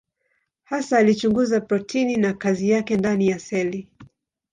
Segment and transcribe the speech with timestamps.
[0.63, 3.87] Hasa alichunguza protini na kazi yake ndani ya seli.